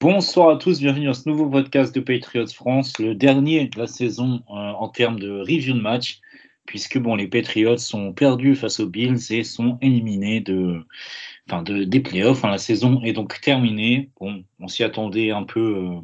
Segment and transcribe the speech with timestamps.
[0.00, 3.86] Bonsoir à tous, bienvenue dans ce nouveau podcast de Patriots France, le dernier de la
[3.86, 6.22] saison euh, en termes de review de match,
[6.64, 10.80] puisque bon, les Patriots sont perdus face aux Bills et sont éliminés de,
[11.46, 12.38] enfin de, des playoffs.
[12.38, 14.08] Enfin, la saison est donc terminée.
[14.18, 16.00] Bon, on s'y attendait un peu euh,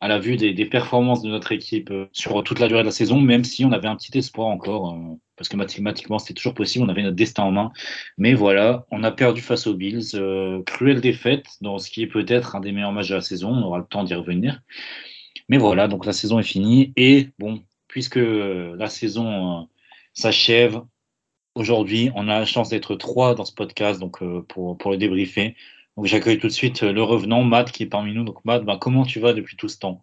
[0.00, 2.92] à la vue des, performances de notre équipe euh, sur toute la durée de la
[2.92, 4.98] saison, même si on avait un petit espoir encore,
[5.36, 7.72] parce que mathématiquement c'était toujours possible, on avait notre destin en main.
[8.18, 10.14] Mais voilà, on a perdu face aux Bills.
[10.14, 13.50] Euh, cruelle défaite dans ce qui est peut-être un des meilleurs matchs de la saison,
[13.50, 14.60] on aura le temps d'y revenir.
[15.48, 16.92] Mais voilà, donc la saison est finie.
[16.96, 19.68] Et bon, puisque la saison
[20.14, 20.80] s'achève,
[21.54, 25.56] aujourd'hui, on a la chance d'être trois dans ce podcast, donc pour, pour le débriefer.
[25.96, 28.24] Donc j'accueille tout de suite le revenant, Matt, qui est parmi nous.
[28.24, 30.02] Donc Matt, ben, comment tu vas depuis tout ce temps?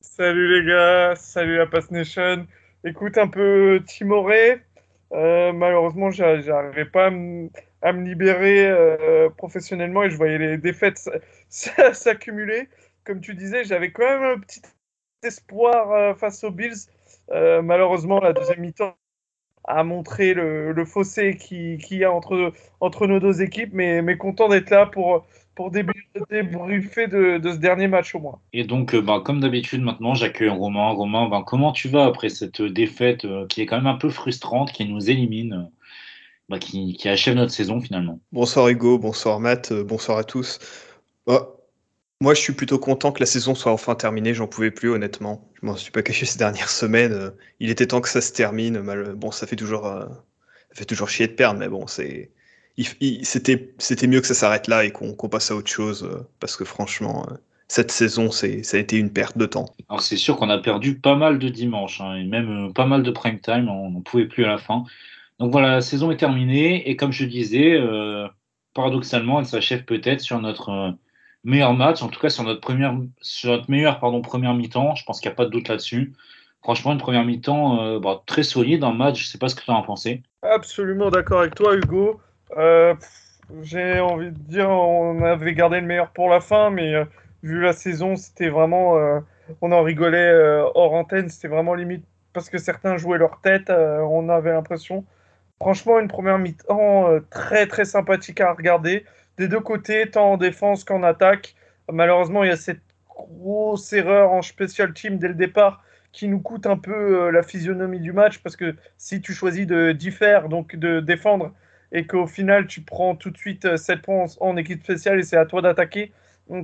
[0.00, 2.46] Salut les gars, salut la Pass Nation.
[2.86, 4.60] Écoute, un peu timoré.
[5.12, 7.50] Euh, malheureusement, j'arrivais pas à me,
[8.04, 11.08] libérer euh, professionnellement et je voyais les défaites
[11.48, 12.68] s'accumuler.
[13.04, 14.60] Comme tu disais, j'avais quand même un petit
[15.22, 16.88] espoir euh, face aux Bills.
[17.30, 18.96] malheureusement, la deuxième mi-temps
[19.66, 24.18] à montrer le, fossé qu'il qui y a entre, entre nos deux équipes, mais, mais
[24.18, 28.40] content d'être là pour, pour débriefer de, de, ce dernier match au moins.
[28.52, 30.90] Et donc, ben, comme d'habitude, maintenant, j'accueille Romain.
[30.90, 34.10] Romain, ben, comment tu vas après cette défaite euh, qui est quand même un peu
[34.10, 35.70] frustrante, qui nous élimine,
[36.48, 38.20] ben, qui, qui, achève notre saison finalement?
[38.32, 40.58] Bonsoir Hugo, bonsoir Matt, euh, bonsoir à tous.
[41.26, 41.40] Oh,
[42.20, 44.34] moi, je suis plutôt content que la saison soit enfin terminée.
[44.34, 45.50] J'en pouvais plus, honnêtement.
[45.60, 47.32] Je m'en suis pas caché ces dernières semaines.
[47.60, 48.80] Il était temps que ça se termine.
[49.14, 50.06] Bon, ça fait toujours, euh,
[50.70, 52.30] ça fait toujours chier de perdre, mais bon, c'est,
[53.22, 56.56] c'était, c'était mieux que ça s'arrête là et qu'on, passe à autre chose, euh, parce
[56.56, 57.34] que franchement, euh,
[57.68, 59.66] cette saison, c'est, ça a été une perte de temps.
[59.88, 63.02] Alors c'est sûr qu'on a perdu pas mal de dimanches, hein, et même pas mal
[63.02, 63.68] de prime time.
[63.68, 64.84] On n'en pouvait plus à la fin.
[65.38, 67.80] Donc voilà, la saison est terminée et comme je disais,
[68.72, 70.94] paradoxalement, elle s'achève peut-être sur notre
[71.44, 74.94] meilleur match, en tout cas sur notre première, sur notre meilleure pardon, première mi-temps.
[74.94, 76.12] Je pense qu'il n'y a pas de doute là-dessus.
[76.62, 79.20] Franchement, une première mi-temps euh, bah, très solide, un match.
[79.20, 80.22] Je ne sais pas ce que tu en as pensé.
[80.42, 82.20] Absolument d'accord avec toi, Hugo.
[82.52, 82.94] Euh,
[83.62, 87.04] J'ai envie de dire, on avait gardé le meilleur pour la fin, mais euh,
[87.42, 88.98] vu la saison, c'était vraiment.
[88.98, 89.20] Euh,
[89.60, 90.32] on en rigolait
[90.74, 93.70] hors antenne, c'était vraiment limite parce que certains jouaient leur tête.
[93.70, 95.04] on avait l'impression.
[95.60, 99.04] Franchement, une première mi-temps très très sympathique à regarder
[99.38, 101.54] des deux côtés, tant en défense qu'en attaque.
[101.92, 106.40] Malheureusement, il y a cette grosse erreur en special team dès le départ qui nous
[106.40, 110.74] coûte un peu la physionomie du match parce que si tu choisis de diffère, donc
[110.76, 111.52] de défendre,
[111.94, 115.22] et qu'au final tu prends tout de suite 7 euh, points en, équipe spéciale et
[115.22, 116.12] c'est à toi d'attaquer,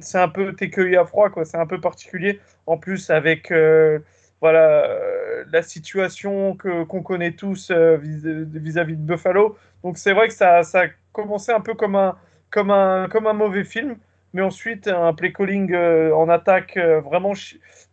[0.02, 1.46] c'est un peu t'es cueilli à froid, quoi.
[1.46, 2.38] C'est un peu particulier.
[2.66, 4.00] En plus, avec euh,
[4.42, 9.56] voilà euh, la situation que qu'on connaît tous vis-à-vis -vis de Buffalo.
[9.84, 12.16] Donc c'est vrai que ça, ça a commencé un peu comme un
[12.50, 13.96] comme un, comme un mauvais film.
[14.32, 17.32] Mais ensuite, un play calling en attaque vraiment,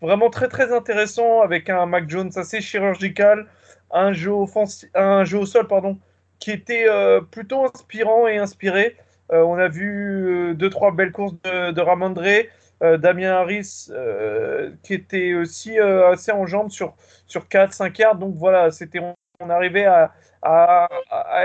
[0.01, 3.47] vraiment très très intéressant avec un Mac Jones assez chirurgical,
[3.91, 4.31] un jeu,
[4.93, 5.97] un jeu au sol pardon,
[6.39, 8.97] qui était euh, plutôt inspirant et inspiré.
[9.31, 13.89] Euh, on a vu deux, trois belles courses de, de Damien Harris
[14.83, 16.95] qui était aussi assez en jambes sur,
[17.25, 18.15] sur 4-5 yards.
[18.17, 20.11] Donc voilà, c'était on, arrivait à,
[20.41, 20.87] à,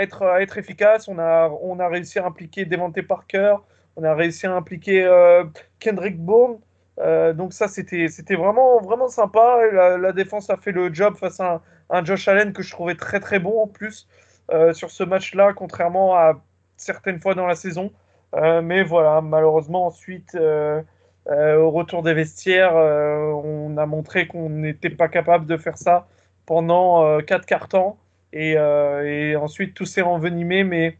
[0.01, 1.09] être, être efficace.
[1.09, 3.57] On a, on a réussi à impliquer Devante Parker,
[3.97, 5.45] on a réussi à impliquer euh,
[5.81, 6.59] Kendrick Bourne.
[6.99, 9.59] Euh, donc ça, c'était vraiment, vraiment sympa.
[9.99, 13.21] La, défense a fait le job face à un, Josh Allen que je trouvais très
[13.21, 14.22] très bon en plus euh,
[14.73, 16.43] sur ce match-là, contrairement à
[16.77, 17.93] certaines fois dans la saison.
[18.35, 20.83] Euh, mais voilà, malheureusement ensuite, euh,
[21.27, 26.07] au retour des vestiaires, on a montré qu'on n'était pas capable de faire ça
[26.47, 27.99] pendant quatre quarts temps.
[28.33, 30.65] Et, euh, ensuite tout s'est envenimé.
[30.65, 30.99] Mais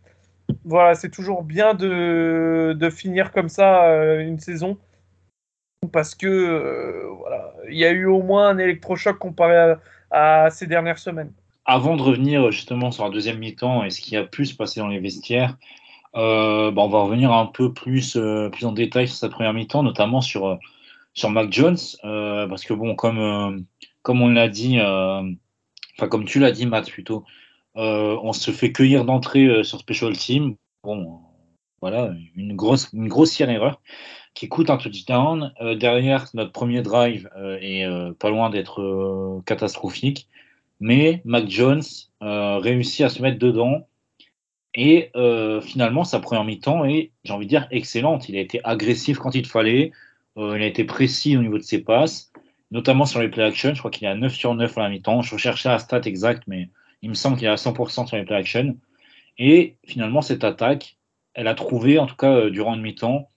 [0.65, 4.79] voilà, c'est toujours bien de, finir comme ça euh, une saison
[5.93, 9.75] parce que euh, voilà, il y a eu au moins un électrochoc comparé
[10.11, 11.33] à, ces dernières semaines.
[11.65, 14.81] Avant de revenir justement sur la deuxième mi-temps et ce qui a pu se passer
[14.81, 15.57] dans les vestiaires,
[16.15, 19.55] euh, bah on va revenir un peu plus, euh, plus en détail sur cette première
[19.55, 20.59] mi-temps, notamment sur,
[21.15, 23.65] sur Mac Jones, euh, parce que bon, comme,
[24.03, 27.25] comme on l'a dit, enfin comme tu l'as dit Matt plutôt,
[27.75, 30.57] on se fait cueillir d'entrée sur Special Team.
[30.85, 31.21] Bon,
[31.81, 33.81] voilà, une, grosse, une grossière erreur
[34.35, 35.53] qui coûte un touchdown.
[35.79, 37.31] derrière, notre premier drive
[37.61, 37.87] est
[38.19, 40.29] pas loin d'être catastrophique.
[40.83, 41.83] Mais Mac Jones
[42.21, 43.87] réussit à se mettre dedans.
[44.75, 45.11] Et
[45.63, 48.29] finalement, sa première mi-temps est, j'ai envie de dire, excellente.
[48.29, 49.93] Il a été agressif quand il fallait.
[50.37, 52.33] il a été précis au niveau de ses passes
[52.73, 53.75] notamment sur les play action.
[53.75, 55.23] Je crois qu'il est à 9 sur 9 à la mi-temps.
[55.23, 56.71] Je recherchais la stat exacte, mais
[57.03, 58.77] il me semble qu'il est à 100% sur les play action.
[59.39, 60.97] Et finalement, cette attaque,
[61.35, 63.29] elle a trouvé, en tout cas euh, durant une mi-temps,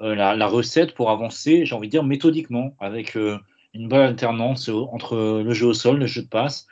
[0.00, 3.38] euh, la, recette pour avancer, j'ai envie de dire, méthodiquement, avec euh,
[3.74, 6.66] une bonne alternance entre le jeu au sol, le jeu de passe.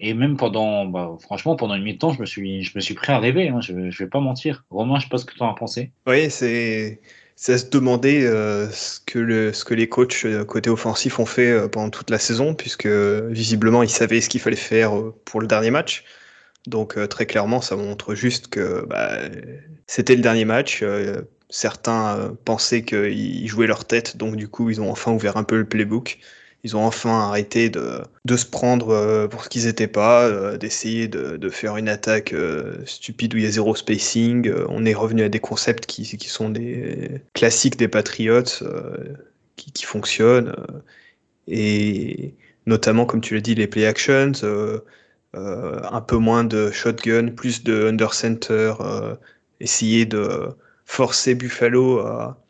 [0.00, 3.12] Et même pendant, bah, franchement, pendant une mi-temps, je me suis, je me suis prêt
[3.12, 3.48] à rêver.
[3.48, 3.60] Hein.
[3.60, 4.64] je ne vais pas mentir.
[4.70, 5.92] Romain, je ne sais pas ce que tu en as pensé.
[6.06, 7.00] Oui, c'est
[7.40, 11.18] c'est à se demander euh, ce, que le, ce que les coachs euh, côté offensif
[11.18, 14.92] ont fait euh, pendant toute la saison, puisque visiblement ils savaient ce qu'il fallait faire
[15.24, 16.04] pour le dernier match.
[16.66, 19.16] Donc très clairement, ça montre juste que bah,
[19.86, 20.84] c'était le dernier match.
[21.48, 25.56] certains pensaient qu'ils jouaient leur tête, donc du coup ils ont enfin ouvert un peu
[25.56, 26.18] le playbook.
[26.62, 30.58] Ils ont enfin arrêté de, de se prendre euh, pour ce qu'ils n'étaient pas, euh,
[30.58, 34.52] d'essayer de, de, faire une attaque euh, stupide où il y a zéro spacing.
[34.68, 38.42] on est revenu à des concepts qui, qui sont des classiques des Patriots,
[39.56, 40.54] qui, qui, fonctionnent.
[41.48, 42.34] et
[42.66, 44.32] notamment, comme tu l'as dit, les play actions,
[45.34, 48.74] un peu moins de shotgun, plus de under center,
[49.60, 50.48] essayer de
[50.84, 52.42] forcer Buffalo à,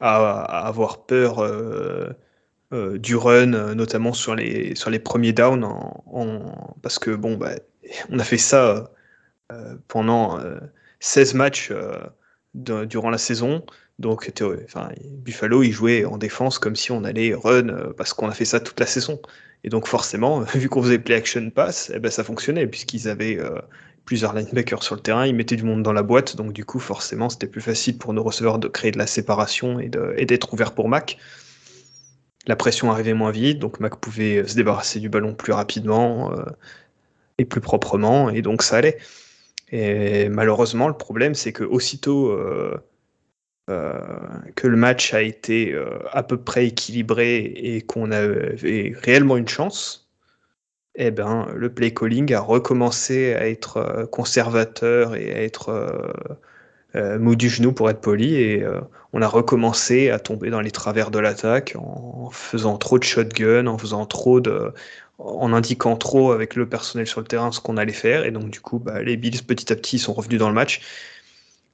[0.00, 1.38] à, avoir peur
[2.72, 5.66] du run, euh, notamment sur les, sur les premiers downs,
[6.82, 7.52] parce que bon, bah,
[8.10, 8.90] on a fait ça
[9.52, 10.40] euh, pendant
[11.00, 11.72] 16 matchs
[12.54, 13.64] durant la saison.
[13.98, 14.30] Donc,
[15.24, 18.60] Buffalo, il jouait en défense comme si on allait run parce qu'on a fait ça
[18.60, 19.20] toute la saison.
[19.64, 23.38] Et donc, forcément, vu qu'on faisait play action pass, eh ben, ça fonctionnait puisqu'ils avaient
[24.04, 26.36] plusieurs linebackers sur le terrain, ils mettaient du monde dans la boîte.
[26.36, 29.78] Donc, du coup, forcément, c'était plus facile pour nos receveurs de créer de la séparation
[29.78, 29.88] et
[30.26, 31.16] d'être ouverts pour Mac
[32.46, 36.44] la pression arrivait moins vite, donc Mac pouvait se débarrasser du ballon plus rapidement euh,
[37.38, 38.98] et plus proprement, et donc ça allait.
[39.72, 42.76] Et malheureusement, le problème, c'est que aussitôt euh,
[43.68, 44.00] euh,
[44.54, 45.76] que le match a été
[46.12, 50.08] à peu près équilibré et qu'on avait réellement une chance,
[50.94, 55.92] eh ben, le play calling a recommencé à être conservateur et à être
[56.96, 58.80] euh, mou du genou pour être poli et euh,
[59.12, 63.66] on a recommencé à tomber dans les travers de l'attaque en faisant trop de shotgun,
[63.66, 64.72] en faisant trop de,
[65.18, 68.24] en indiquant trop avec le personnel sur le terrain ce qu'on allait faire.
[68.24, 70.80] Et donc du coup bah, les Bills petit à petit sont revenus dans le match,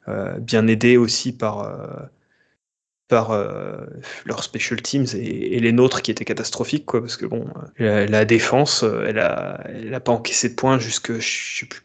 [0.08, 1.70] euh, bien aidés aussi par
[3.12, 3.76] par euh,
[4.24, 7.44] leurs special teams et, les nôtres qui étaient catastrophiques quoi parce que bon
[7.78, 11.82] la, défense elle a elle a pas encaissé de points jusque je sais plus,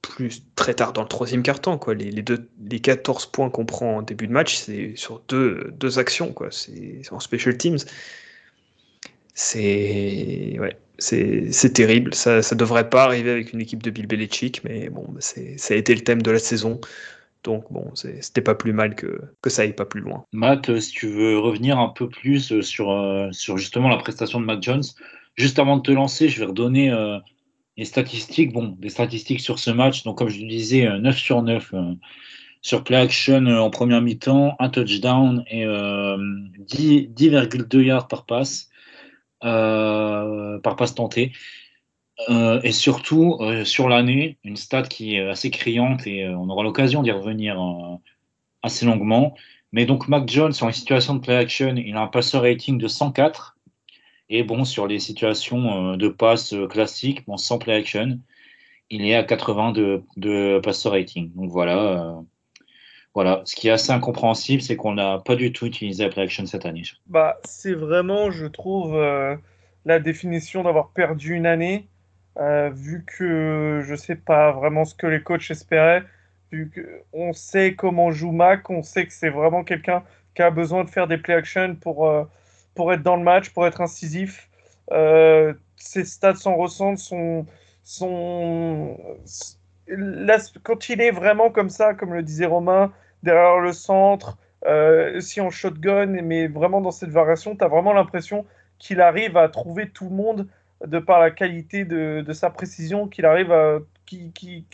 [0.00, 1.92] plus très tard dans le troisième quart temps quoi.
[1.92, 5.70] Les, les, deux, les 14 points qu'on prend en début de match c'est sur deux,
[5.76, 6.48] deux actions quoi.
[6.50, 7.78] C'est en special teams.
[9.34, 12.14] C'est ouais c'est terrible.
[12.14, 15.76] Ça ça devrait pas arriver avec une équipe de Bill Belichick mais bon ça a
[15.76, 16.80] été le thème de la saison
[17.42, 20.24] donc bon, c'était pas plus mal que, que ça aille pas plus loin.
[20.32, 23.96] Matt, euh, si tu veux revenir un peu plus euh, sur, euh, sur justement la
[23.96, 24.82] prestation de Matt Jones,
[25.36, 26.92] juste avant de te lancer, je vais redonner
[27.76, 28.52] les statistiques.
[28.52, 30.04] Bon, des statistiques sur ce match.
[30.04, 31.72] Donc comme je le disais, 9 sur 9
[32.62, 38.68] sur play action en première mi-temps, un touchdown et 10,2 yards par passe.
[39.40, 41.32] par passe tentée.
[42.28, 46.48] Euh, et surtout, euh, sur l'année, une stat qui est assez criante et euh, on
[46.50, 47.58] aura l'occasion d'y revenir
[48.62, 49.34] assez longuement.
[49.72, 52.78] Mais donc, Mac Jones, sur les situations de play action, il a un passer rating
[52.78, 53.56] de 104.
[54.28, 58.20] Et bon, sur les situations de passe classiques, bon, sans play action,
[58.88, 61.32] il est à 80 de, de passer rating.
[61.34, 62.20] Donc voilà.
[63.14, 63.42] voilà.
[63.44, 66.46] Ce qui est assez incompréhensible, c'est qu'on n'a pas du tout utilisé la play action
[66.46, 66.82] cette année.
[67.06, 68.96] Bah, c'est vraiment, je trouve,
[69.84, 71.89] la définition d'avoir perdu une année.
[72.38, 76.04] Euh, vu que je sais pas vraiment ce que les coachs espéraient,
[76.52, 76.70] vu
[77.12, 80.90] qu'on sait comment joue Mac, on sait que c'est vraiment quelqu'un qui a besoin de
[80.90, 82.24] faire des play action pour, euh,
[82.74, 84.48] pour être dans le match, pour être incisif.
[84.92, 87.46] Euh, ses stats s'en ressentent, son...
[90.62, 94.38] quand il est vraiment comme ça, comme le disait Romain, derrière le centre,
[95.20, 98.46] si en shotgun, mais vraiment dans cette variation, tu as vraiment l'impression
[98.78, 100.46] qu'il arrive à trouver tout le monde
[100.86, 103.78] de par la qualité de, sa précision qu'il arrive à.
[104.06, 104.64] qu'il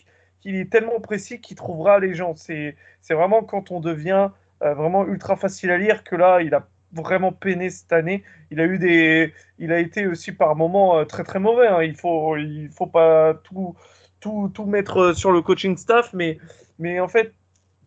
[0.45, 2.35] est tellement précis qu'il trouvera les gens.
[2.37, 2.77] C'est
[3.11, 4.31] vraiment quand on devient
[4.63, 8.23] euh, vraiment ultra facile à lire que là, il a vraiment peiné cette année.
[8.51, 11.67] Il a eu des, il a été aussi par moments euh, très très mauvais.
[11.67, 11.83] Hein.
[11.83, 13.77] Il faut, il faut pas tout,
[14.21, 16.39] tout, tout mettre sur le coaching staff, mais,
[16.79, 17.33] mais en fait,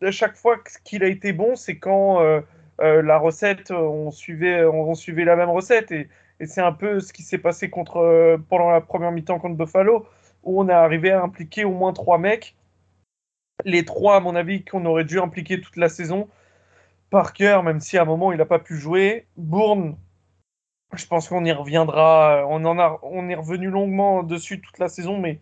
[0.02, 2.22] à chaque fois qu'il a été bon, c'est quand
[2.80, 5.92] la recette, on suivait, on, suivait la même recette.
[5.92, 6.08] Et,
[6.40, 10.08] et c'est un peu ce qui s'est passé contre, pendant la première mi-temps contre Buffalo,
[10.44, 12.56] où on est arrivé à impliquer au moins trois mecs.
[13.66, 16.30] Les trois, à mon avis, qu'on aurait dû impliquer toute la saison.
[17.10, 19.28] Parker, même si à un moment il n'a pas pu jouer.
[19.36, 19.98] Bourne,
[20.94, 22.46] je pense qu'on y reviendra.
[22.48, 25.40] On, en a, on est revenu longuement dessus toute la saison, mais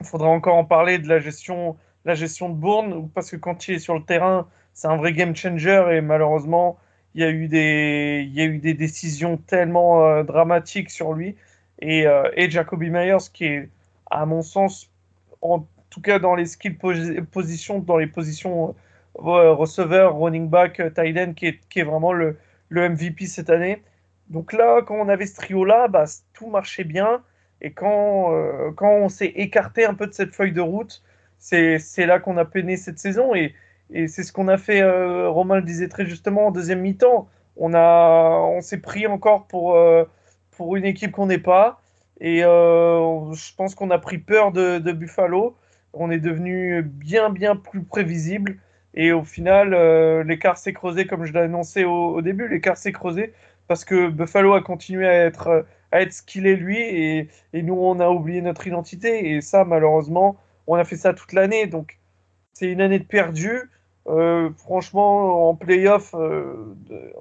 [0.00, 3.68] il faudra encore en parler de la gestion, la gestion de Bourne, parce que quand
[3.68, 6.78] il est sur le terrain, c'est un vrai game changer et malheureusement,
[7.14, 11.12] il y a eu des, il y a eu des décisions tellement euh, dramatiques sur
[11.12, 11.36] lui.
[11.80, 13.68] Et, euh, et Jacoby Myers, qui est,
[14.10, 14.90] à mon sens,
[15.42, 18.74] en tout cas dans les skill positions, dans les positions
[19.18, 22.38] euh, receveur, running back, tight end, qui est, qui est vraiment le,
[22.68, 23.82] le MVP cette année.
[24.28, 27.22] Donc là, quand on avait ce trio-là, bah, tout marchait bien.
[27.60, 28.32] Et quand,
[28.76, 31.02] quand on s'est écarté un peu de cette feuille de route,
[31.38, 33.34] c'est là qu'on a peiné cette saison.
[33.34, 33.54] Et,
[33.92, 37.28] et c'est ce qu'on a fait, euh, Romain le disait très justement, en deuxième mi-temps.
[37.56, 40.04] On, on s'est pris encore pour, euh,
[40.52, 41.80] pour une équipe qu'on n'est pas.
[42.20, 45.56] Et euh, je pense qu'on a pris peur de, Buffalo.
[45.92, 48.56] On est devenu bien, bien plus prévisible.
[48.94, 49.74] Et au final,
[50.22, 52.48] l'écart s'est creusé, comme je l'ai annoncé au, début.
[52.48, 53.32] L'écart s'est creusé
[53.68, 56.78] parce que Buffalo a continué à être, à être ce qu'il est lui.
[56.78, 59.32] Et, et, nous, on a oublié notre identité.
[59.32, 61.66] Et ça, malheureusement, on a fait ça toute l'année.
[61.66, 61.98] Donc,
[62.54, 63.70] c'est une année de perdu.
[64.08, 66.74] Euh, franchement, en playoff, euh,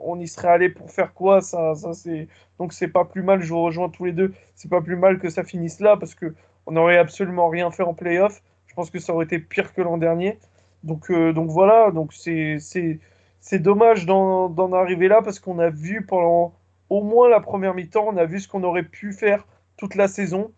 [0.03, 1.41] on y serait allé pour faire quoi?
[1.41, 3.41] Ça, ça c'est donc c'est pas plus mal.
[3.41, 4.33] Je vous rejoins tous les deux.
[4.55, 6.33] C'est pas plus mal que ça finisse là parce que
[6.65, 8.41] on n'aurait absolument rien fait en playoff.
[8.67, 10.39] Je pense que ça aurait été pire que l'an dernier.
[10.83, 11.91] Donc euh, donc voilà.
[11.91, 16.53] Donc c'est c'est dommage d'en arriver là parce qu'on a vu pendant
[16.89, 19.47] au moins la première mi-temps, on a vu ce qu'on aurait pu faire
[19.77, 20.51] toute la saison.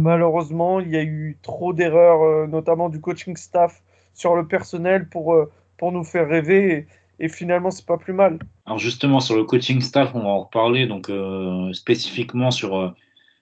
[0.00, 3.82] Malheureusement, il y a eu trop d'erreurs, notamment du coaching staff
[4.16, 6.88] sur le personnel pour, euh, pour nous faire rêver.
[7.20, 8.38] Et, finalement, c'est pas plus mal.
[8.64, 12.90] Alors justement, sur le coaching staff, on va en reparler donc euh, spécifiquement sur, euh,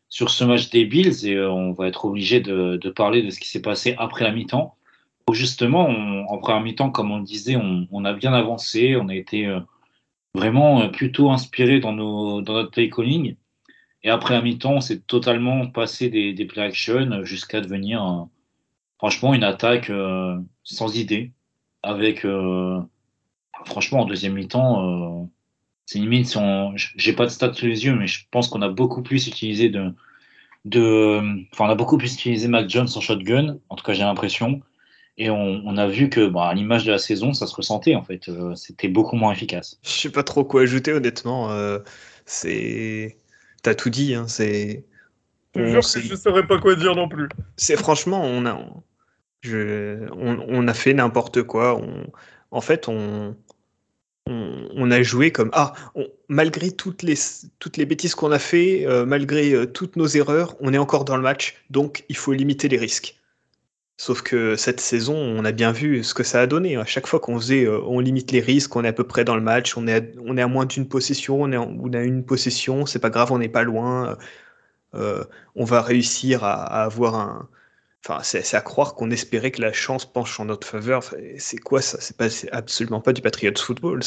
[0.08, 3.40] sur ce match des Bills et on va être obligé de, de, parler de ce
[3.40, 4.76] qui s'est passé après la mi-temps.
[5.32, 9.14] Justement, en première mi-temps, comme on le disait, on, on, a bien avancé, on a
[9.14, 9.48] été
[10.34, 13.34] vraiment plutôt inspiré dans, nos, dans notre play calling.
[14.02, 18.28] Et après la mi-temps, on s'est totalement passé des, des play action jusqu'à devenir
[19.04, 21.32] franchement, une attaque euh, sans idée,
[21.82, 22.80] avec, euh,
[23.66, 25.26] franchement, en deuxième mi-temps, euh,
[25.84, 26.38] c'est limite, si
[26.96, 29.68] j'ai pas de stats sous les yeux, mais je pense qu'on a beaucoup plus utilisé
[29.68, 29.92] de,
[30.64, 31.20] de,
[31.52, 34.62] enfin, on a beaucoup plus utilisé Mac Jones en shotgun, en tout cas, j'ai l'impression.
[35.18, 38.02] Et on, a vu que, bah, à l'image de la saison, ça se ressentait en
[38.02, 38.28] fait.
[38.56, 39.78] C'était beaucoup moins efficace.
[39.84, 41.50] Je sais pas trop quoi ajouter, honnêtement.
[42.24, 43.18] c'est,
[43.62, 44.14] t'as tout dit.
[44.14, 44.84] Hein, c'est.
[45.54, 47.28] Je jure que je saurais pas quoi dire non plus.
[47.56, 48.58] C'est franchement, on a,
[49.52, 51.76] on, a fait n'importe quoi.
[51.76, 52.06] On,
[52.50, 53.34] en fait, on,
[54.90, 55.72] a joué comme ah,
[56.28, 57.14] malgré toutes les
[57.58, 61.04] toutes les bêtises qu'on a fait, euh, malgré euh, toutes nos erreurs, on est encore
[61.04, 61.56] dans le match.
[61.70, 63.16] Donc, il faut limiter les risques.
[63.96, 66.76] Sauf que cette saison, on a bien vu ce que ça a donné.
[66.76, 69.24] À chaque fois qu'on faisait, euh, on limite les risques, on est à peu près
[69.24, 72.02] dans le match, on est à, on est à moins d'une possession, on, est a
[72.02, 74.16] une possession, c'est pas grave, on n'est pas loin.
[74.92, 77.48] on va réussir à avoir un,
[78.06, 81.02] Enfin, c'est à croire qu'on espérait que la chance penche en notre faveur.
[81.38, 81.98] c'est quoi ça?
[82.00, 84.00] C'est absolument pas du Patriots football.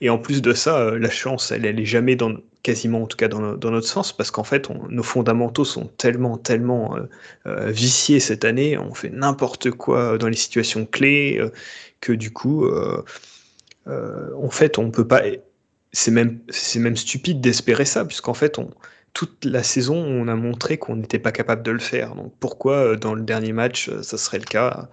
[0.00, 3.06] et en plus de ça, euh, la chance, elle, elle est jamais dans, quasiment en
[3.06, 7.08] tout cas dans, notre sens, parce qu'en fait, nos fondamentaux sont tellement, tellement euh,
[7.46, 8.78] euh, viciés cette année.
[8.78, 11.40] On fait n'importe quoi dans les situations clés
[12.00, 12.70] que du coup,
[13.86, 15.22] en fait, on peut pas.
[15.92, 18.70] C'est même, c'est même stupide d'espérer ça, puisqu'en fait, on,
[19.14, 22.14] toute la saison, on a montré qu'on n'était pas capable de le faire.
[22.16, 24.88] Donc pourquoi euh, dans le dernier match, euh, ça serait le cas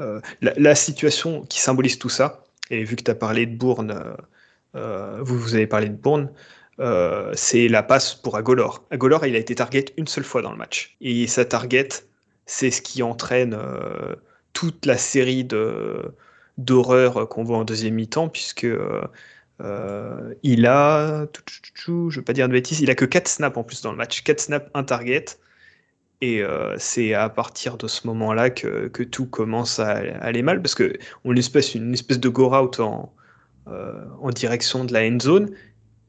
[0.00, 4.16] euh, la, situation qui symbolise tout ça, et vu que tu as parlé de Bourne,
[4.74, 6.30] vous, vous avez parlé de Bourne,
[7.34, 8.84] c'est la passe pour Agolor.
[8.90, 10.96] Agolor, il a été target une seule fois dans le match.
[11.00, 11.88] Et sa target,
[12.46, 13.56] c'est ce qui entraîne
[14.52, 15.46] toute la série
[16.58, 18.66] d'horreurs qu'on voit en deuxième mi-temps, puisque
[19.60, 21.26] euh, il a,
[21.76, 23.96] je veux pas dire de bêtises, il a que 4 snaps en plus dans le
[23.96, 24.22] match.
[24.22, 25.24] 4 snaps, un target.
[26.20, 30.62] Et euh, c'est à partir de ce moment-là que, que, tout commence à, aller mal
[30.62, 33.14] parce qu'on a une espèce, une espèce de go-out en,
[33.68, 35.50] euh, en direction de la end zone.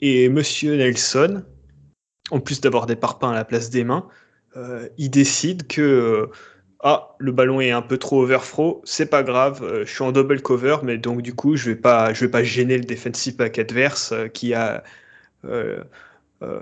[0.02, 1.44] Et Monsieur Nelson,
[2.32, 4.08] en plus d'avoir des parpaings à la place des mains,
[4.98, 6.30] il décide que
[6.88, 10.12] ah, le ballon est un peu trop overthrow, c'est pas grave, euh, je suis en
[10.12, 13.58] double cover, mais donc du coup, je vais pas, vais pas gêner le defensive back
[13.58, 14.84] adverse euh, qui a
[15.46, 15.84] euh,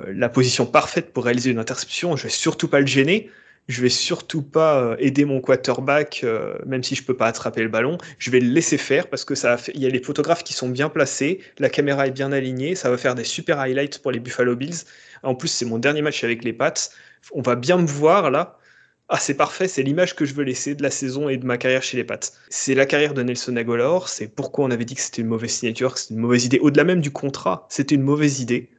[0.08, 2.16] la position parfaite pour réaliser une interception.
[2.16, 3.30] Je vais surtout pas le gêner.
[3.68, 6.26] je vais surtout pas aider mon quarterback,
[6.66, 7.98] même si je peux pas attraper le ballon.
[8.20, 10.70] Je vais le laisser faire parce que ça il y a les photographes qui sont
[10.70, 14.20] bien placés, la caméra est bien alignée, ça va faire des super highlights pour les
[14.20, 14.86] Buffalo Bills.
[15.24, 16.74] En plus, c'est mon dernier match avec les Pats.
[17.34, 18.58] On va bien me voir là.
[19.16, 21.60] Ah, c'est parfait, c'est l'image que je veux laisser de la saison et de ma
[21.60, 22.20] carrière chez les Pats.
[22.50, 25.52] C'est la carrière de Nelson Aguilar, c'est pourquoi on avait dit que c'était une mauvaise
[25.52, 26.58] signature, que c'était une mauvaise idée.
[26.58, 28.72] Au-delà même du contrat, c'était une mauvaise idée.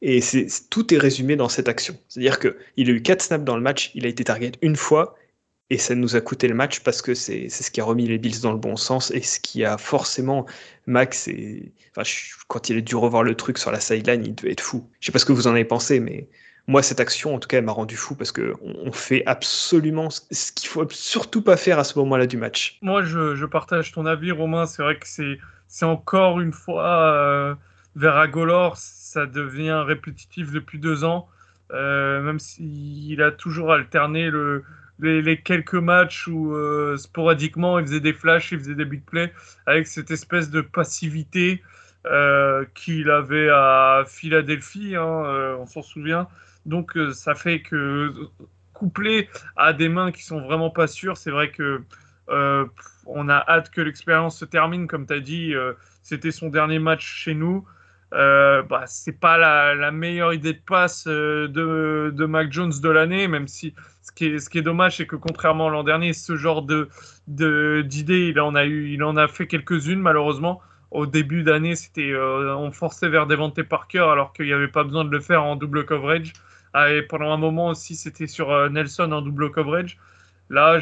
[0.00, 1.96] Et c'est, tout est résumé dans cette action.
[2.08, 5.14] C'est-à-dire qu'il a eu 4 snaps dans le match, il a été target une fois,
[5.70, 8.18] et ça nous a coûté le match parce que c'est, ce qui a remis les
[8.18, 10.46] Bills dans le bon sens, et ce qui a forcément,
[10.86, 11.70] Max, et,
[12.48, 14.90] quand il a dû revoir le truc sur la sideline, il devait être fou.
[14.98, 16.26] Je sais pas ce que vous en avez pensé, mais
[16.68, 20.08] moi, cette action, en tout cas, elle m'a rendu fou parce qu'on on fait absolument
[20.10, 22.78] ce qu'il faut surtout pas faire à ce moment-là du match.
[22.82, 24.66] Moi, je, partage ton avis, Romain.
[24.66, 27.54] C'est vrai que c'est, encore une fois euh,
[27.96, 28.76] vers Agolor
[29.12, 31.28] ça devient répétitif depuis deux ans,
[31.72, 34.64] euh, même s'il a toujours alterné le,
[35.00, 39.30] les, quelques matchs où euh, sporadiquement il faisait des flashs, il faisait des big plays,
[39.66, 41.62] avec cette espèce de passivité
[42.06, 46.26] euh, qu'il avait à Philadelphie, hein, on s'en souvient.
[46.66, 48.12] Donc ça fait que
[48.72, 51.82] couplé à des mains qui sont vraiment pas sûres, c'est vrai que
[53.06, 55.54] on a hâte que l'expérience se termine, comme tu as dit,
[56.02, 57.66] c'était son dernier match chez nous.
[58.14, 62.88] Euh, bah, c'est pas la, meilleure idée de passe euh, de, de Mac Jones de
[62.90, 66.62] l'année, même si ce qui est, dommage, c'est que contrairement à l'an dernier, ce genre
[66.62, 66.88] de,
[67.26, 70.60] d'idées, il en a il en a fait quelques-unes malheureusement.
[70.90, 74.84] Au début d'année, c'était euh, on forçait vers Devante Parker alors qu'il n'y avait pas
[74.84, 76.34] besoin de le faire en double coverage.
[76.74, 79.98] Ah, et pendant un moment aussi, c'était sur Nelson en double coverage.
[80.50, 80.78] Là,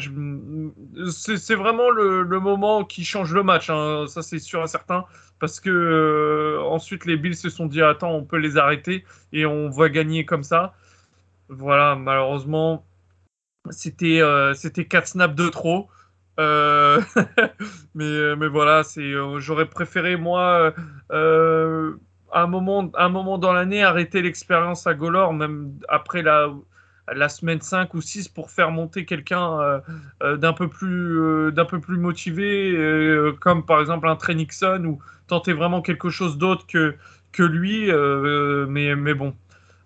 [1.09, 4.05] c'est vraiment le, moment qui change le match, hein.
[4.07, 5.05] ça c'est sûr et certain
[5.41, 9.45] parce que euh, ensuite les Bills se sont dit attends on peut les arrêter et
[9.45, 10.73] on va gagner comme ça.
[11.49, 12.85] Voilà malheureusement
[13.71, 15.89] c'était euh, c'était 4 snaps de trop.
[16.39, 17.01] Euh,
[17.95, 18.83] mais, mais voilà
[19.37, 20.73] j'aurais préféré moi
[22.33, 26.49] un moment un moment dans l'année arrêter l'expérience à Golor même après la
[27.13, 29.79] la semaine 5 ou 6 pour faire monter quelqu'un euh,
[30.23, 32.77] euh, d'un peu plus euh, d'un peu plus motivé
[33.39, 36.95] comme par exemple un Trey Nixon ou tenter vraiment quelque chose d'autre que
[37.31, 37.91] que lui
[38.67, 39.35] mais mais bon.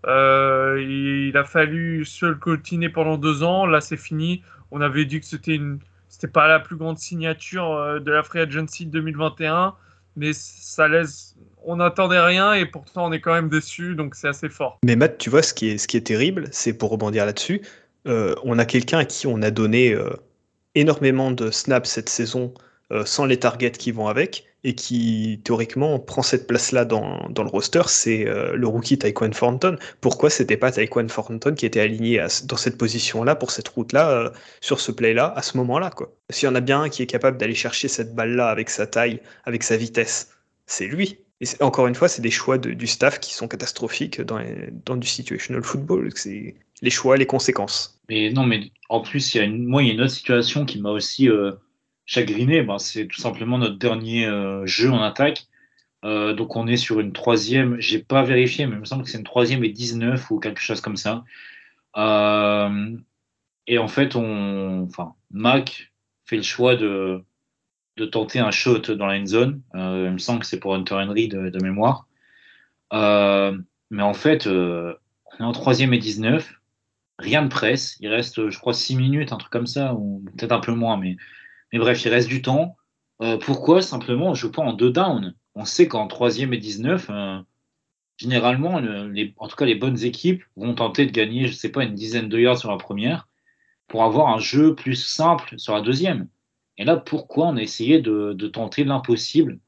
[0.08, 3.65] Il, a fallu se le coltiner pendant deux ans.
[3.65, 4.43] Là c'est fini.
[4.71, 5.79] On avait dit que c'était une
[6.10, 9.75] c'était pas la plus grande signature de la free agency de 2021
[10.15, 14.28] mais ça laisse on n'attendait rien et pourtant on est quand même déçu, donc c'est
[14.28, 14.80] assez fort.
[14.86, 17.62] Mais Matt, tu vois, ce qui est, terrible, c'est pour rebondir là-dessus,
[18.08, 20.12] euh, on a quelqu'un à qui on a donné euh,
[20.75, 22.54] énormément de snaps cette saison
[22.91, 27.43] euh, sans les targets qui vont avec, et qui théoriquement prend cette place-là dans, dans,
[27.43, 29.78] le roster, c'est le rookie Taekwon Thornton.
[30.02, 34.80] Pourquoi c'était pas Taekwon Thornton qui était aligné dans cette position-là, pour cette route-là, sur
[34.80, 35.91] ce play-là, à ce moment-là
[36.32, 38.88] S'il y en a bien un qui est capable d'aller chercher cette balle-là avec sa
[38.88, 40.32] taille, avec sa vitesse,
[40.65, 41.19] c'est lui.
[41.41, 44.41] Et encore une fois, c'est des choix du staff qui sont catastrophiques dans,
[44.86, 46.10] dans du situational football.
[46.15, 48.00] C'est les choix, les conséquences.
[48.10, 50.13] Mais non, mais en plus, il y a une, moi, il y a une autre
[50.13, 51.52] situation qui m'a aussi euh,
[52.06, 52.62] chagriné.
[52.63, 55.48] Ben, c'est tout simplement notre dernier euh, jeu en attaque.
[56.04, 57.80] Euh, donc, on est sur une troisième.
[57.80, 60.62] J'ai pas vérifié, mais il me semble que c'est une troisième et 19 ou quelque
[60.62, 61.24] chose comme ça.
[63.68, 65.91] et en fait, enfin, Mac
[66.26, 67.24] fait le choix de
[67.98, 69.62] de tenter un shot dans la end zone.
[69.76, 72.08] Euh, il me semble que c'est pour Hunter Henry de, mémoire.
[72.94, 73.58] Euh,
[73.89, 74.94] mais en fait, euh,
[75.39, 76.54] on est en troisième et 19.
[77.20, 77.98] Rien de presse.
[78.02, 80.98] Il reste, je crois, 6 minutes, un truc comme ça, ou peut-être un peu moins.
[80.98, 81.15] Mais,
[81.71, 82.75] mais bref, il reste du temps.
[83.41, 85.36] pourquoi Simplement, je pas en deux downs?
[85.56, 87.10] On sait qu'en troisième et 19,
[88.17, 91.84] généralement, les, en tout cas, les bonnes équipes vont tenter de gagner, je sais pas,
[91.84, 93.28] une dizaine de yards sur la première
[93.88, 96.28] pour avoir un jeu plus simple sur la deuxième.
[96.78, 99.60] Et là, pourquoi on a essayé de, tenter l'impossible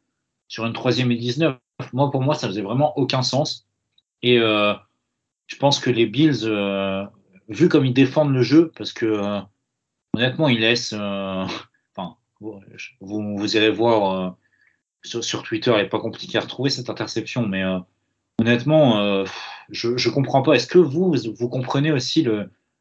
[0.47, 1.57] sur une troisième et 19
[1.93, 3.67] Moi, pour moi, ça faisait vraiment aucun sens.
[4.21, 4.73] Et euh,
[5.47, 7.05] je pense que les Bills, euh,
[7.49, 9.39] vu comme ils défendent le jeu, parce que euh,
[10.15, 10.95] honnêtement, ils laissent.
[12.41, 14.35] Vous, irez voir
[15.03, 17.63] sur, Twitter, il n'est pas compliqué à retrouver cette interception, mais
[18.39, 19.25] honnêtement,
[19.69, 20.53] je ne comprends pas.
[20.53, 22.27] Est-ce que vous, vous comprenez aussi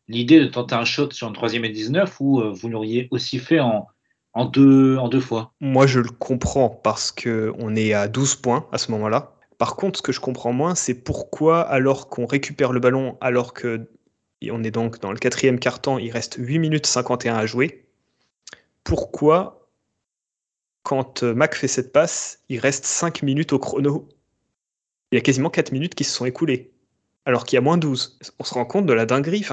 [0.08, 3.60] l'idée de tenter un shot sur une troisième et 19 ou vous l'auriez aussi fait
[3.60, 3.86] en,
[4.34, 5.52] en deux, en deux fois?
[5.60, 9.32] Moi, je le comprends parce qu'on est à 12 points à ce moment-là.
[9.58, 13.54] Par contre, ce que je comprends moins, c'est pourquoi, alors qu'on récupère le ballon, alors
[13.54, 13.88] que
[14.50, 17.85] on est donc dans le quatrième quart-temps, il reste 8 minutes 51 à jouer,
[18.86, 19.68] pourquoi,
[20.84, 24.08] quand Mac fait cette passe, il reste 5 minutes au chrono
[25.10, 26.70] Il y a quasiment 4 minutes qui se sont écoulées,
[27.24, 28.18] alors qu'il y a moins 12.
[28.38, 29.44] On se rend compte de la dinguerie.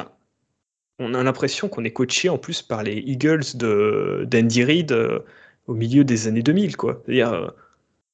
[1.00, 5.20] On a l'impression qu'on est coaché en plus par les Eagles d'Andy Reid euh,
[5.66, 7.02] au milieu des années 2000, quoi.
[7.04, 7.48] C'est-à-dire, euh,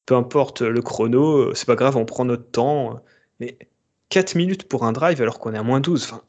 [0.05, 3.03] peu importe le chrono, euh, c'est pas grave, on prend notre temps.
[3.41, 3.57] Mais
[4.07, 6.05] 4 minutes pour un drive alors qu'on est à moins 12.
[6.05, 6.23] Enfin,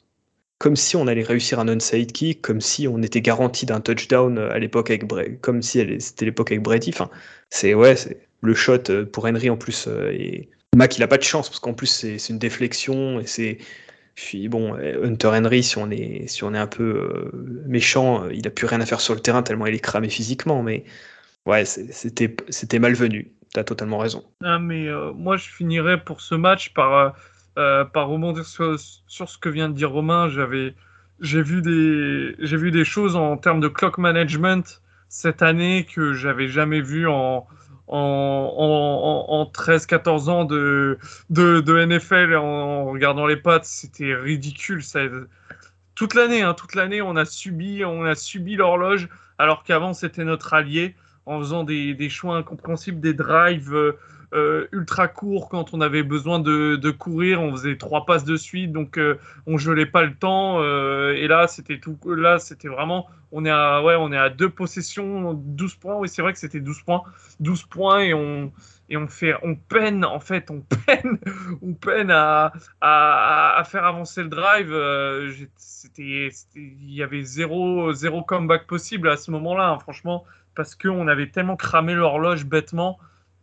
[0.61, 4.39] comme si on allait réussir un onside kick, comme si on était garanti d'un touchdown
[4.39, 6.91] à l'époque avec Brady, comme si c'était l'époque avec Brady.
[6.91, 7.11] Enfin,
[7.49, 7.97] c'est ouais,
[8.43, 9.89] le shot pour Henry en plus.
[10.13, 13.59] et Mac, il a pas de chance parce qu'en plus c'est une déflexion et c'est
[14.15, 18.47] puis bon, Hunter Henry, si on est, si on est un peu euh, méchant, il
[18.47, 20.63] a plus rien à faire sur le terrain tellement il est cramé physiquement.
[20.63, 20.85] Mais
[21.47, 23.33] ouais, c'était, c'était malvenu.
[23.55, 24.23] T'as totalement raison.
[24.45, 27.11] Ah, mais euh, moi, je finirais pour ce match par, euh,
[27.93, 30.29] par rebondir sur, ce que vient de dire Romain.
[30.29, 30.75] J'avais,
[31.21, 36.13] j'ai vu des, j'ai vu des choses en termes de clock management cette année que
[36.15, 37.47] j'avais jamais vu en,
[37.89, 40.99] en, 13-14 ans de,
[41.31, 44.83] de, NFL en, regardant les pattes, c'était ridicule.
[45.95, 50.25] Toute l'année, hein, toute l'année, on a subi, on a subi l'horloge, alors qu'avant c'était
[50.25, 50.95] notre allié
[51.27, 53.99] en faisant des, des choix incompréhensibles, des drives euh,
[54.33, 57.43] euh, ultra court quand on avait besoin de, courir.
[57.43, 60.63] On faisait trois passes de suite, donc euh, on gelait pas le temps.
[60.63, 61.99] Euh, et là, c'était tout.
[62.07, 63.09] Là, c'était vraiment.
[63.33, 65.97] On est à ouais, on est à deux possessions, 12 points.
[65.97, 67.03] Oui, c'est vrai que c'était 12 points,
[67.41, 68.53] 12 points et on
[68.89, 71.19] et on fait, on peine en fait, on peine,
[71.63, 74.75] on peine à, à, à faire avancer le drive.
[75.57, 80.25] c'était, il y avait zéro, zéro comeback possible à ce moment-là, hein, franchement,
[80.57, 82.99] parce qu'on avait tellement cramé l'horloge bêtement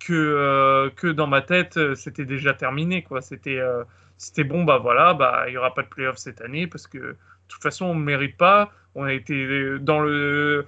[0.07, 3.05] que, euh, que dans ma tête, euh, c'était déjà terminé.
[3.11, 3.83] Euh,
[4.17, 7.17] c'était bon, bah bah, il n'y aura pas de playoff cette année parce que de
[7.49, 8.71] toute façon, on ne mérite pas.
[8.95, 10.65] On a été dans le,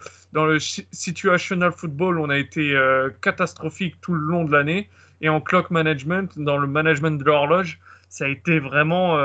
[0.60, 2.78] situational football, on a été
[3.22, 4.90] catastrophique tout le long de l'année.
[5.22, 9.18] Et en clock management, dans le management de l'horloge, ça a été vraiment,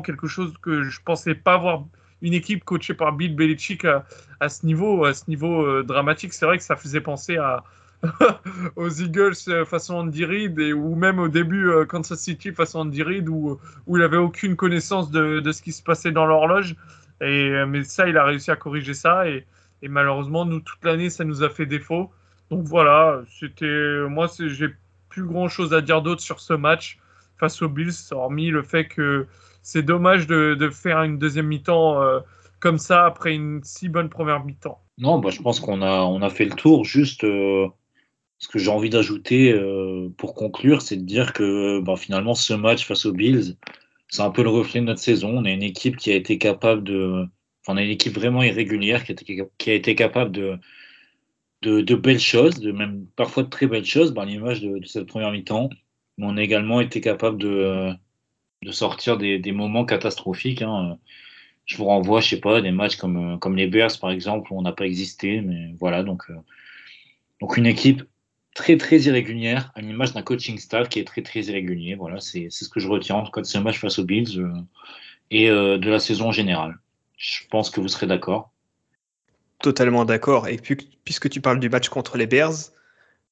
[0.00, 1.84] quelque chose que je pensais pas voir
[2.22, 6.32] une équipe coachée par Bill Belichick à ce niveau dramatique.
[6.32, 7.64] C'est vrai que ça faisait penser à,
[8.76, 12.80] aux Eagles euh, façon Andy Reid et, ou même au début euh, Kansas City façon
[12.80, 16.26] Andy Reid où, où il avait aucune connaissance de, de ce qui se passait dans
[16.26, 16.76] l'horloge.
[17.20, 19.46] Et, euh, mais ça, il a réussi à corriger ça et,
[19.82, 22.10] et malheureusement, nous, toute l'année, ça nous a fait défaut.
[22.50, 24.68] Donc voilà, c'était moi, j'ai
[25.08, 26.98] plus grand chose à dire d'autre sur ce match
[27.38, 29.26] face aux Bills, hormis le fait que
[29.62, 32.00] c'est dommage de, de, faire une deuxième mi-temps
[32.60, 34.80] comme ça après une si bonne première mi-temps.
[34.98, 36.84] Non, bah, je pense qu'on a, on a fait le tour.
[36.84, 37.26] Juste,
[38.38, 42.52] ce que j'ai envie d'ajouter euh, pour conclure, c'est de dire que ben, finalement, ce
[42.54, 43.56] match face aux Bills,
[44.08, 45.30] c'est un peu le reflet de notre saison.
[45.38, 47.26] On a une équipe qui a été capable de.
[47.62, 49.12] Enfin, on a une équipe vraiment irrégulière qui
[49.70, 50.58] a été, capable de,
[51.62, 55.32] de, de, belles choses, de même parfois de très belles choses, l'image de, cette première
[55.32, 55.70] mi-temps.
[56.18, 57.92] Mais on a également été capable de,
[58.62, 60.62] de sortir des, des moments catastrophiques.
[60.62, 60.98] Hein.
[61.64, 64.58] Je vous renvoie, je sais pas, des matchs comme, comme les Bears, par exemple, où
[64.58, 65.40] on n'a pas existé.
[65.40, 66.34] Mais voilà, donc, euh,
[67.40, 68.04] donc une équipe
[68.56, 71.94] très très irrégulière, à l'image d'un coaching staff qui est très très irrégulier.
[71.94, 74.38] Voilà, c'est ce que je retiens en tout cas de ce match face aux Bills
[74.38, 74.50] euh,
[75.30, 76.78] et euh, de la saison en général.
[77.18, 78.50] Je pense que vous serez d'accord.
[79.60, 80.48] Totalement d'accord.
[80.48, 82.72] Et puis, puisque tu parles du match contre les Bears,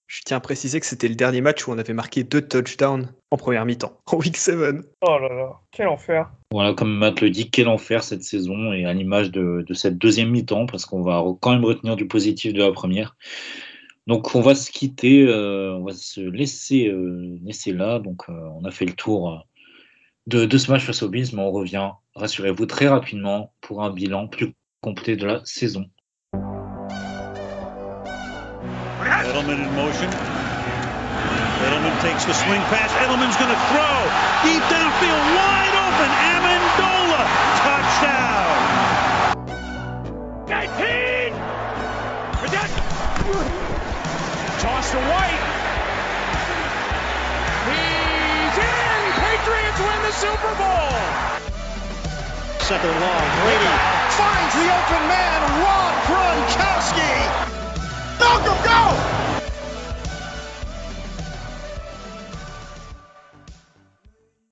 [0.07, 3.11] je tiens à préciser que c'était le dernier match où on avait marqué deux touchdowns
[3.31, 4.57] en première mi-temps, en week 7.
[5.01, 6.31] Oh là là, quel enfer.
[6.51, 9.97] Voilà, comme Matt le dit, quel enfer cette saison et à l'image de, de, cette
[9.97, 13.17] deuxième mi-temps, parce qu'on va quand même retenir du positif de la première.
[14.07, 17.99] Donc on va se quitter, euh, on va se laisser, euh, laisser là.
[17.99, 19.47] Donc euh, on a fait le tour
[20.27, 23.91] de, de ce match face au Bills, mais on revient, rassurez-vous, très rapidement pour un
[23.91, 25.87] bilan plus complet de la saison.
[29.25, 30.11] Edelman in motion.
[31.65, 32.93] Edelman takes the swing pass.
[33.03, 33.97] Edelman's going to throw.
[34.45, 36.44] Deep downfield, wide open.
[44.65, 45.45] Toss to White.
[47.69, 49.01] He's in!
[49.21, 50.89] Patriots win the Super Bowl!
[52.61, 53.73] Second long, Brady
[54.17, 57.13] finds the open man, Rob Gronkowski.
[58.19, 59.14] Malcolm, go!